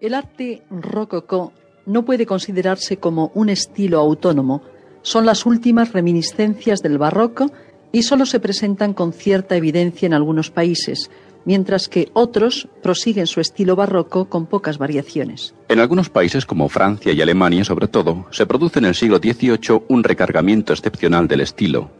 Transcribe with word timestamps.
El 0.00 0.14
arte 0.14 0.62
rococó 0.70 1.52
no 1.84 2.06
puede 2.06 2.24
considerarse 2.24 2.96
como 2.96 3.30
un 3.34 3.50
estilo 3.50 3.98
autónomo, 3.98 4.62
son 5.02 5.26
las 5.26 5.44
últimas 5.44 5.92
reminiscencias 5.92 6.80
del 6.80 6.96
barroco 6.96 7.52
y 7.92 8.02
solo 8.02 8.24
se 8.24 8.40
presentan 8.40 8.94
con 8.94 9.12
cierta 9.12 9.56
evidencia 9.56 10.06
en 10.06 10.14
algunos 10.14 10.50
países, 10.50 11.10
mientras 11.44 11.88
que 11.88 12.08
otros 12.14 12.66
prosiguen 12.82 13.26
su 13.26 13.42
estilo 13.42 13.76
barroco 13.76 14.30
con 14.30 14.46
pocas 14.46 14.78
variaciones. 14.78 15.54
En 15.68 15.80
algunos 15.80 16.08
países 16.08 16.46
como 16.46 16.70
Francia 16.70 17.12
y 17.12 17.20
Alemania, 17.20 17.64
sobre 17.64 17.86
todo, 17.86 18.26
se 18.30 18.46
produce 18.46 18.78
en 18.78 18.86
el 18.86 18.94
siglo 18.94 19.18
XVIII 19.18 19.82
un 19.88 20.02
recargamiento 20.02 20.72
excepcional 20.72 21.28
del 21.28 21.42
estilo. 21.42 21.90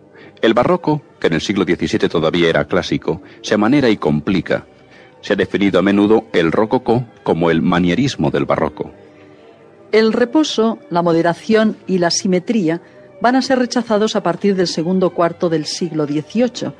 El 0.40 0.54
barroco, 0.54 1.02
que 1.20 1.26
en 1.26 1.34
el 1.34 1.42
siglo 1.42 1.64
XVII 1.64 2.08
todavía 2.08 2.48
era 2.48 2.64
clásico, 2.64 3.20
se 3.42 3.54
amanera 3.54 3.90
y 3.90 3.98
complica. 3.98 4.64
Se 5.20 5.34
ha 5.34 5.36
definido 5.36 5.78
a 5.78 5.82
menudo 5.82 6.24
el 6.32 6.52
rococó 6.52 7.04
como 7.22 7.50
el 7.50 7.62
manierismo 7.62 8.30
del 8.30 8.46
barroco. 8.46 8.90
El 9.92 10.12
reposo, 10.12 10.78
la 10.88 11.02
moderación 11.02 11.76
y 11.86 11.98
la 11.98 12.10
simetría 12.10 12.80
van 13.20 13.36
a 13.36 13.42
ser 13.42 13.58
rechazados 13.58 14.16
a 14.16 14.22
partir 14.22 14.54
del 14.54 14.66
segundo 14.66 15.10
cuarto 15.10 15.48
del 15.48 15.66
siglo 15.66 16.06
XVIII. 16.06 16.72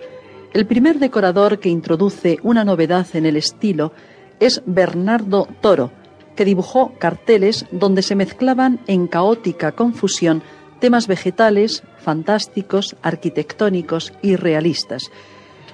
El 0.53 0.67
primer 0.67 0.99
decorador 0.99 1.59
que 1.59 1.69
introduce 1.69 2.39
una 2.43 2.65
novedad 2.65 3.07
en 3.15 3.27
el 3.27 3.37
estilo 3.37 3.93
es 4.41 4.63
Bernardo 4.65 5.47
Toro, 5.61 5.93
que 6.35 6.45
dibujó 6.45 6.95
carteles 6.99 7.67
donde 7.71 8.03
se 8.03 8.15
mezclaban 8.15 8.81
en 8.87 9.07
caótica 9.07 9.73
confusión 9.73 10.43
temas 10.81 11.07
vegetales, 11.07 11.83
fantásticos, 11.99 12.97
arquitectónicos 13.03 14.13
y 14.23 14.37
realistas. 14.37 15.11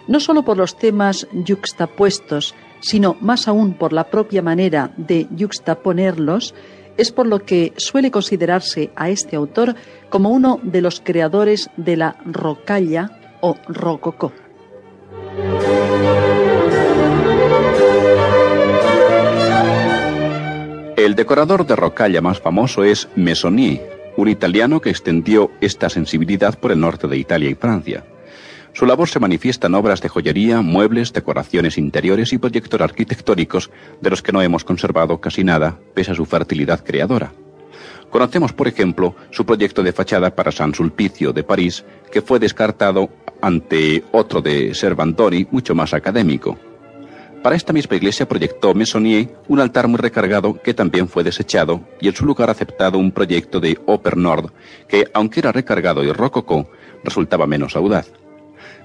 No 0.08 0.20
solo 0.20 0.44
por 0.44 0.56
los 0.56 0.76
temas 0.76 1.26
yuxtapuestos, 1.32 2.54
sino 2.80 3.16
más 3.20 3.48
aún 3.48 3.74
por 3.74 3.92
la 3.92 4.04
propia 4.04 4.42
manera 4.42 4.92
de 4.96 5.26
yuxtaponerlos, 5.30 6.54
es 6.96 7.12
por 7.12 7.26
lo 7.26 7.40
que 7.44 7.72
suele 7.76 8.10
considerarse 8.10 8.90
a 8.96 9.10
este 9.10 9.36
autor 9.36 9.74
como 10.08 10.30
uno 10.30 10.60
de 10.62 10.80
los 10.80 11.00
creadores 11.00 11.70
de 11.76 11.96
la 11.96 12.16
rocalla 12.24 13.10
o 13.40 13.56
rococó. 13.68 14.32
El 20.96 21.14
decorador 21.14 21.66
de 21.66 21.76
rocalla 21.76 22.20
más 22.20 22.40
famoso 22.40 22.82
es 22.82 23.08
Meissonier, 23.14 24.12
un 24.16 24.28
italiano 24.28 24.80
que 24.80 24.90
extendió 24.90 25.50
esta 25.60 25.90
sensibilidad 25.90 26.58
por 26.58 26.72
el 26.72 26.80
norte 26.80 27.06
de 27.06 27.18
Italia 27.18 27.50
y 27.50 27.54
Francia. 27.54 28.04
Su 28.76 28.84
labor 28.84 29.08
se 29.08 29.20
manifiesta 29.20 29.68
en 29.68 29.74
obras 29.74 30.02
de 30.02 30.10
joyería, 30.10 30.60
muebles, 30.60 31.14
decoraciones 31.14 31.78
interiores 31.78 32.34
y 32.34 32.38
proyectos 32.38 32.78
arquitectónicos 32.78 33.70
de 34.02 34.10
los 34.10 34.20
que 34.20 34.32
no 34.32 34.42
hemos 34.42 34.64
conservado 34.64 35.18
casi 35.18 35.44
nada, 35.44 35.78
pese 35.94 36.10
a 36.10 36.14
su 36.14 36.26
fertilidad 36.26 36.84
creadora. 36.84 37.32
Conocemos, 38.10 38.52
por 38.52 38.68
ejemplo, 38.68 39.16
su 39.30 39.46
proyecto 39.46 39.82
de 39.82 39.94
fachada 39.94 40.36
para 40.36 40.52
San 40.52 40.74
Sulpicio 40.74 41.32
de 41.32 41.42
París, 41.42 41.86
que 42.12 42.20
fue 42.20 42.38
descartado 42.38 43.08
ante 43.40 44.04
otro 44.12 44.42
de 44.42 44.74
Servantoni 44.74 45.46
mucho 45.50 45.74
más 45.74 45.94
académico. 45.94 46.58
Para 47.42 47.56
esta 47.56 47.72
misma 47.72 47.96
iglesia 47.96 48.28
proyectó 48.28 48.74
Meissonier 48.74 49.38
un 49.48 49.60
altar 49.60 49.88
muy 49.88 50.00
recargado 50.00 50.60
que 50.60 50.74
también 50.74 51.08
fue 51.08 51.24
desechado 51.24 51.80
y 51.98 52.08
en 52.08 52.14
su 52.14 52.26
lugar 52.26 52.50
aceptado 52.50 52.98
un 52.98 53.10
proyecto 53.10 53.58
de 53.58 53.78
Oper 53.86 54.18
Nord 54.18 54.52
que, 54.86 55.06
aunque 55.14 55.40
era 55.40 55.50
recargado 55.50 56.04
y 56.04 56.12
rococó, 56.12 56.68
resultaba 57.02 57.46
menos 57.46 57.74
audaz. 57.74 58.12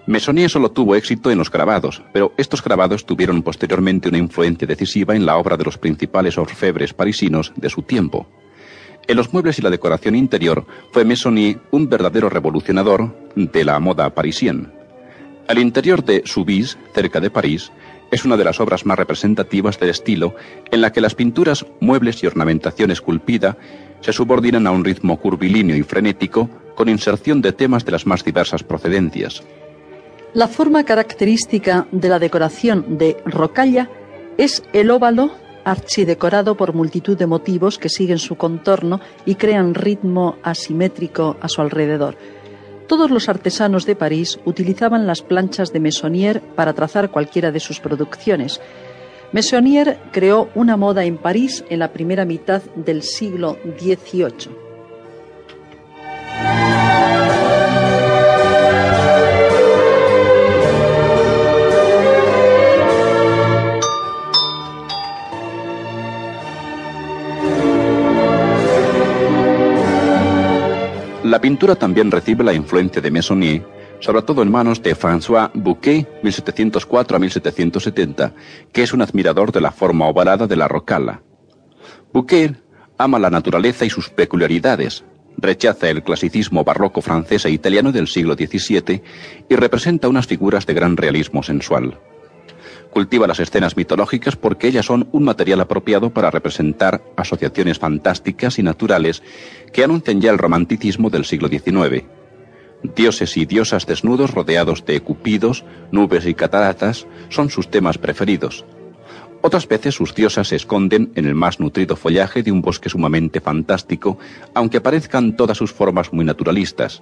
Meissonier 0.08 0.50
solo 0.50 0.72
tuvo 0.72 0.96
éxito 0.96 1.30
en 1.32 1.38
los 1.38 1.52
grabados, 1.52 2.02
pero 2.12 2.34
estos 2.38 2.64
grabados 2.64 3.06
tuvieron 3.06 3.44
posteriormente 3.44 4.10
una 4.10 4.18
influencia 4.18 4.68
decisiva 4.68 5.16
en 5.16 5.26
la 5.26 5.38
obra 5.38 5.58
de 5.58 5.64
los 5.64 5.78
principales 5.78 6.38
orfebres 6.38 6.94
parisinos 6.94 7.54
de 7.56 7.70
su 7.70 7.84
tiempo. 7.84 8.28
En 9.08 9.18
los 9.18 9.34
muebles 9.34 9.60
y 9.60 9.62
la 9.62 9.70
decoración 9.70 10.16
interior 10.16 10.66
fue 10.92 11.06
Meissonier 11.06 11.60
un 11.72 11.90
verdadero 11.90 12.30
revolucionador 12.30 13.16
de 13.36 13.64
la 13.64 13.80
moda 13.80 14.14
parisienne. 14.14 14.68
Al 15.48 15.60
interior 15.60 16.04
de 16.04 16.24
Soubise, 16.26 16.78
cerca 16.94 17.20
de 17.20 17.30
París, 17.30 17.72
es 18.12 18.26
una 18.26 18.38
de 18.38 18.44
las 18.44 18.60
obras 18.60 18.86
más 18.86 18.98
representativas 18.98 19.80
del 19.80 19.90
estilo 19.90 20.36
en 20.72 20.82
la 20.82 20.92
que 20.92 21.02
las 21.02 21.16
pinturas, 21.16 21.66
muebles 21.80 22.24
y 22.24 22.28
ornamentación 22.28 22.92
esculpida 22.92 23.58
se 24.02 24.14
subordinan 24.14 24.68
a 24.68 24.72
un 24.72 24.84
ritmo 24.84 25.18
curvilíneo 25.18 25.76
y 25.76 25.84
frenético 25.84 26.50
con 26.76 26.90
inserción 26.90 27.42
de 27.42 27.54
temas 27.54 27.86
de 27.86 27.92
las 27.92 28.06
más 28.06 28.24
diversas 28.24 28.64
procedencias. 28.64 29.44
La 30.34 30.48
forma 30.48 30.86
característica 30.86 31.88
de 31.92 32.08
la 32.08 32.18
decoración 32.18 32.98
de 32.98 33.18
rocalla 33.26 33.90
es 34.38 34.64
el 34.72 34.90
óvalo 34.90 35.32
archidecorado 35.66 36.56
por 36.56 36.74
multitud 36.74 37.18
de 37.18 37.28
motivos 37.28 37.78
que 37.78 37.90
siguen 37.90 38.18
su 38.18 38.38
contorno 38.38 39.02
y 39.26 39.36
crean 39.36 39.74
ritmo 39.74 40.38
asimétrico 40.42 41.36
a 41.42 41.50
su 41.50 41.60
alrededor. 41.60 42.16
Todos 42.88 43.12
los 43.12 43.28
artesanos 43.28 43.86
de 43.86 43.98
París 43.98 44.40
utilizaban 44.46 45.06
las 45.06 45.22
planchas 45.22 45.74
de 45.74 45.82
Meissonier 45.82 46.42
para 46.42 46.72
trazar 46.72 47.12
cualquiera 47.12 47.52
de 47.52 47.60
sus 47.60 47.82
producciones. 47.82 48.62
Meissonier 49.34 50.00
creó 50.14 50.50
una 50.56 50.78
moda 50.78 51.04
en 51.04 51.18
París 51.18 51.66
en 51.70 51.80
la 51.80 51.92
primera 51.92 52.24
mitad 52.24 52.62
del 52.76 53.04
siglo 53.04 53.58
XVIII. 53.78 54.71
La 71.32 71.40
pintura 71.40 71.76
también 71.78 72.12
recibe 72.12 72.44
la 72.44 72.54
influencia 72.54 73.02
de 73.02 73.10
Meissonier, 73.10 73.66
sobre 74.02 74.22
todo 74.22 74.42
en 74.42 74.52
manos 74.52 74.84
de 74.84 74.94
François 74.94 75.50
Bouquet, 75.54 76.06
1704 76.24 77.16
a 77.16 77.20
1770, 77.22 78.34
que 78.74 78.84
es 78.84 78.92
un 78.92 79.02
admirador 79.02 79.54
de 79.54 79.62
la 79.62 79.72
forma 79.72 80.08
ovalada 80.08 80.46
de 80.46 80.58
la 80.58 80.68
rocala. 80.68 81.22
Bouquet 82.12 82.62
ama 82.98 83.18
la 83.18 83.30
naturaleza 83.30 83.86
y 83.86 83.90
sus 83.90 84.10
peculiaridades, 84.10 85.06
rechaza 85.38 85.90
el 85.90 86.04
clasicismo 86.04 86.66
barroco 86.66 87.02
francés 87.02 87.46
e 87.46 87.52
italiano 87.52 87.94
del 87.94 88.10
siglo 88.10 88.34
XVII 88.34 89.02
y 89.48 89.56
representa 89.56 90.10
unas 90.10 90.28
figuras 90.28 90.66
de 90.66 90.74
gran 90.74 90.98
realismo 90.98 91.44
sensual. 91.44 91.98
Cultiva 92.90 93.28
las 93.28 93.40
escenas 93.40 93.78
mitológicas 93.78 94.36
porque 94.36 94.68
ellas 94.68 94.86
son 94.86 95.08
un 95.12 95.24
material 95.24 95.62
apropiado 95.62 96.10
para 96.10 96.32
representar 96.32 97.02
asociaciones 97.16 97.80
fantásticas 97.80 98.60
y 98.60 98.64
naturales 98.64 99.24
que 99.72 99.84
anuncian 99.84 100.22
ya 100.22 100.32
el 100.32 100.38
romanticismo 100.38 101.10
del 101.10 101.26
siglo 101.26 101.48
XIX. 101.48 102.04
Dioses 102.96 103.38
y 103.38 103.46
diosas 103.46 103.86
desnudos 103.86 104.32
rodeados 104.32 104.86
de 104.86 105.00
cupidos, 105.02 105.64
nubes 105.92 106.26
y 106.26 106.34
cataratas 106.34 107.06
son 107.30 107.50
sus 107.50 107.70
temas 107.70 107.98
preferidos. 107.98 108.66
Otras 109.44 109.68
veces 109.68 109.96
sus 109.96 110.14
diosas 110.14 110.50
se 110.50 110.56
esconden 110.56 111.12
en 111.16 111.26
el 111.26 111.36
más 111.36 111.60
nutrido 111.60 111.96
follaje 111.96 112.44
de 112.44 112.52
un 112.52 112.62
bosque 112.62 112.90
sumamente 112.90 113.40
fantástico, 113.40 114.20
aunque 114.54 114.78
aparezcan 114.78 115.36
todas 115.36 115.58
sus 115.58 115.72
formas 115.72 116.14
muy 116.14 116.26
naturalistas. 116.26 117.02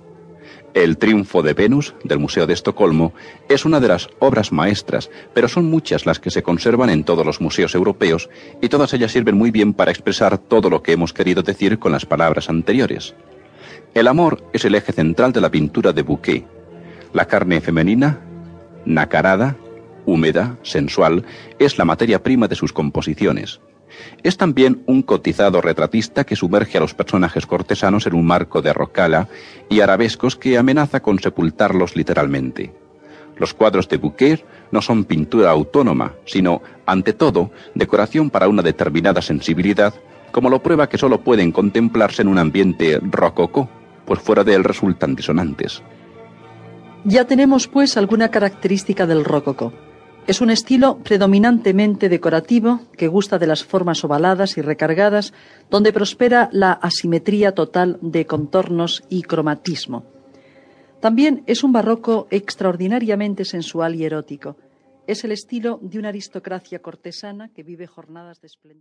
El 0.74 0.98
Triunfo 0.98 1.42
de 1.42 1.54
Venus 1.54 1.96
del 2.04 2.20
Museo 2.20 2.46
de 2.46 2.54
Estocolmo 2.54 3.14
es 3.48 3.66
una 3.66 3.80
de 3.80 3.88
las 3.88 4.10
obras 4.20 4.52
maestras, 4.52 5.10
pero 5.34 5.48
son 5.48 5.66
muchas 5.66 6.06
las 6.06 6.20
que 6.20 6.30
se 6.30 6.44
conservan 6.44 6.90
en 6.92 7.04
todos 7.04 7.26
los 7.26 7.42
museos 7.42 7.74
europeos 7.74 8.30
y 8.62 8.70
todas 8.70 8.94
ellas 8.94 9.12
sirven 9.12 9.36
muy 9.36 9.50
bien 9.50 9.74
para 9.74 9.92
expresar 9.92 10.38
todo 10.38 10.70
lo 10.70 10.84
que 10.84 10.92
hemos 10.92 11.12
querido 11.12 11.42
decir 11.42 11.80
con 11.80 11.92
las 11.92 12.06
palabras 12.06 12.50
anteriores. 12.50 13.16
El 13.96 14.08
amor 14.08 14.44
es 14.54 14.64
el 14.66 14.76
eje 14.76 14.94
central 14.94 15.34
de 15.34 15.42
la 15.42 15.50
pintura 15.50 15.92
de 15.92 16.04
Bouquet. 16.04 16.46
La 17.14 17.26
carne 17.26 17.60
femenina, 17.62 18.20
nacarada, 18.86 19.58
húmeda, 20.06 20.58
sensual, 20.62 21.26
es 21.58 21.80
la 21.80 21.86
materia 21.86 22.22
prima 22.22 22.48
de 22.48 22.56
sus 22.56 22.72
composiciones. 22.72 23.60
Es 24.24 24.38
también 24.38 24.84
un 24.86 25.02
cotizado 25.02 25.62
retratista 25.62 26.24
que 26.24 26.36
sumerge 26.36 26.78
a 26.78 26.82
los 26.82 26.94
personajes 26.94 27.46
cortesanos 27.46 28.06
en 28.08 28.16
un 28.16 28.26
marco 28.26 28.62
de 28.62 28.74
rocala 28.74 29.28
y 29.70 29.82
arabescos 29.82 30.36
que 30.36 30.58
amenaza 30.58 31.02
con 31.02 31.20
sepultarlos 31.20 31.96
literalmente. 31.96 32.74
Los 33.38 33.54
cuadros 33.54 33.88
de 33.88 33.98
Bouquet 33.98 34.44
no 34.72 34.82
son 34.82 35.06
pintura 35.06 35.50
autónoma, 35.52 36.14
sino, 36.26 36.62
ante 36.86 37.14
todo, 37.14 37.52
decoración 37.74 38.30
para 38.30 38.50
una 38.50 38.62
determinada 38.62 39.22
sensibilidad, 39.22 39.94
como 40.32 40.50
lo 40.50 40.62
prueba 40.62 40.90
que 40.90 40.98
solo 40.98 41.22
pueden 41.22 41.52
contemplarse 41.52 42.22
en 42.22 42.28
un 42.28 42.38
ambiente 42.38 43.00
rococó, 43.02 43.70
pues 44.06 44.20
fuera 44.20 44.44
de 44.44 44.56
él 44.56 44.64
resultan 44.64 45.16
disonantes. 45.16 45.82
Ya 47.06 47.26
tenemos, 47.26 47.68
pues, 47.68 47.96
alguna 47.96 48.30
característica 48.30 49.08
del 49.08 49.24
rococó. 49.24 49.72
Es 50.30 50.42
un 50.42 50.52
estilo 50.52 51.00
predominantemente 51.00 52.08
decorativo 52.08 52.82
que 52.96 53.08
gusta 53.08 53.40
de 53.40 53.48
las 53.48 53.64
formas 53.64 54.04
ovaladas 54.04 54.60
y 54.60 54.62
recargadas, 54.62 55.34
donde 55.72 55.92
prospera 55.92 56.50
la 56.52 56.72
asimetría 56.72 57.56
total 57.56 57.98
de 58.04 58.28
contornos 58.28 59.02
y 59.10 59.24
cromatismo. 59.24 60.06
También 61.00 61.44
es 61.48 61.64
un 61.64 61.74
barroco 61.74 62.28
extraordinariamente 62.30 63.44
sensual 63.44 63.96
y 63.96 64.06
erótico. 64.06 64.56
Es 65.08 65.24
el 65.24 65.32
estilo 65.32 65.80
de 65.82 65.98
una 65.98 66.10
aristocracia 66.10 66.78
cortesana 66.78 67.50
que 67.50 67.64
vive 67.64 67.88
jornadas 67.88 68.40
de 68.40 68.46
esplendor. 68.50 68.78